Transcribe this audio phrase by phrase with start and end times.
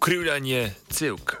[0.00, 1.36] Ukrivljanje celk.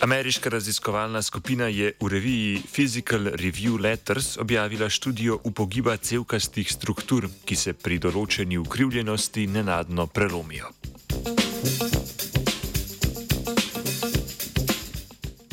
[0.00, 7.56] Ameriška raziskovalna skupina je v reviji Physical Review Letters objavila študijo upogiba celkastih struktur, ki
[7.56, 10.72] se pri določeni ukrivljenosti nenadno prelomijo.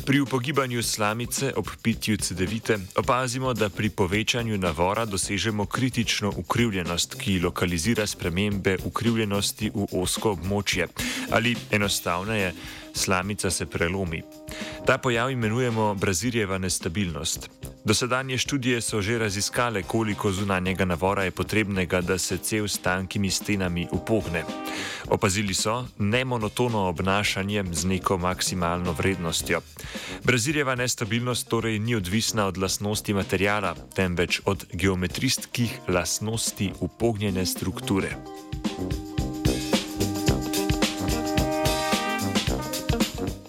[0.06, 7.40] Pri upogibanju slamice ob pitju cedevite opazimo, da pri povečanju navora dosežemo kritično ukrivljenost, ki
[7.40, 10.86] lokalizira spremembe ukrivljenosti v osko območje.
[11.30, 12.52] Ali enostavneje,
[12.94, 14.22] slamica se prelomi.
[14.86, 17.50] Ta pojav imenujemo Brazirjeva nestabilnost.
[17.84, 23.30] Dosedanje študije so že raziskale, koliko zunanjega navora je potrebnega, da se cel s tankimi
[23.30, 24.44] stenami upogne.
[25.08, 29.60] Opazili so nemonotono obnašanje z neko maksimalno vrednostjo.
[30.24, 38.16] Brazirjeva nestabilnost torej ni odvisna od lastnosti materijala, temveč od geometrijskih lastnosti upognjene strukture.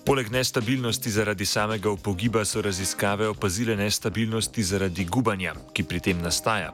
[0.08, 6.70] Poleg nestabilnosti zaradi samega upogiba so raziskave opazile nestabilnosti zaradi gubanja, ki pri tem nastaja.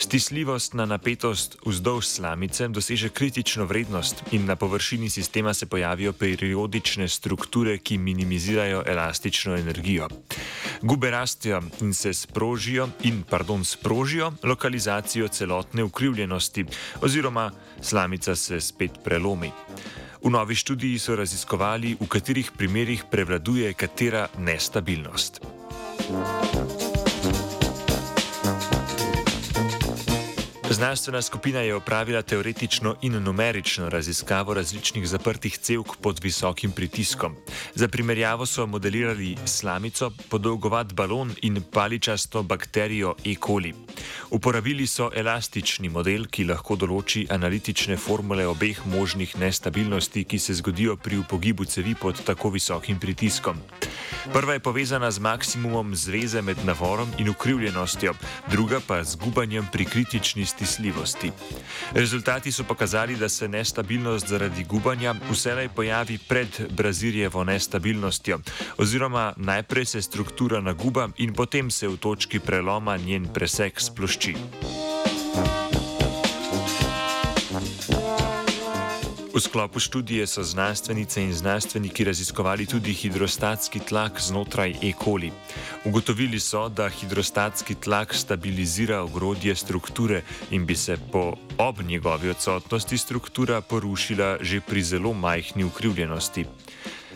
[0.00, 7.08] Stisljivost na napetost vzdolž slamice doseže kritično vrednost in na površini sistema se pojavijo periodične
[7.08, 10.08] strukture, ki minimizirajo elastično energijo.
[10.82, 16.64] Gube rastijo in se sprožijo, in, pardon, sprožijo lokalizacijo celotne ukrivljenosti,
[17.02, 17.50] oziroma
[17.82, 19.52] slamica se spet prelomi.
[20.24, 25.44] V novi študiji so raziskovali, v katerih primerjih prevladuje katera nestabilnost.
[30.74, 37.36] Znanstvena skupina je opravila teoretično in numerično raziskavo različnih zaprtih cevk pod visokim pritiskom.
[37.74, 43.34] Za primerjavo so modelirali slamico, podolgovat balon in paličasto bakterijo E.
[43.46, 43.74] coli.
[44.30, 50.96] Uporabili so elastični model, ki lahko določi analitične formule obeh možnih nestabilnosti, ki se zgodijo
[50.96, 53.62] pri upogibu cevi pod tako visokim pritiskom.
[54.32, 58.14] Prva je povezana z maksimumom zveze med navorom in ukrivljenostjo,
[58.50, 61.30] druga pa z gubanjem pri kritični stisljivosti.
[61.92, 68.38] Rezultati so pokazali, da se nestabilnost zaradi gubanja vselej pojavi pred Brazirjevo nestabilnostjo,
[68.78, 74.34] oziroma najprej se struktura naguba in potem se v točki preloma njen presek splošči.
[79.34, 84.92] V sklopu študije so znanstvenice in znanstveniki raziskovali tudi hidrostatski tlak znotraj E.
[85.04, 85.32] coli.
[85.84, 92.98] Ugotovili so, da hidrostatski tlak stabilizira ogrodje strukture in bi se po ob njegovi odsotnosti
[92.98, 96.46] struktura porušila že pri zelo majhni ukrivljenosti.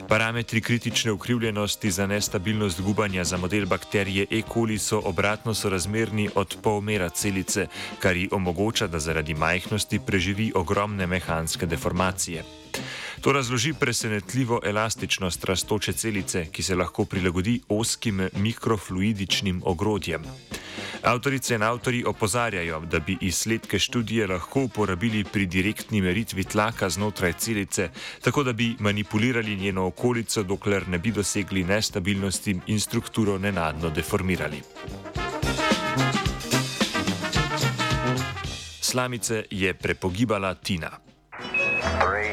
[0.08, 4.42] Parametri kritične ukrivljenosti za nestabilnost gubanja za model bakterije E.
[4.52, 7.66] coli so obratno sorazmerni od polmera celice,
[7.98, 12.44] kar ji omogoča, da zaradi majhnosti preživi ogromne mehanske deformacije.
[13.20, 20.24] To razloži presenetljivo elastičnost rastoče celice, ki se lahko prilagodi oskim mikrofluidičnim ogrodjem.
[21.02, 27.32] Avtorice in avtori opozarjajo, da bi izsledke študije lahko uporabili pri direktni meritvi tlaka znotraj
[27.32, 27.90] celice,
[28.22, 34.62] tako da bi manipulirali njeno okolico, dokler ne bi dosegli nestabilnosti in strukturo nenadno deformirali.
[38.80, 40.90] Slamice je prepogibala Tina.
[42.00, 42.27] Three.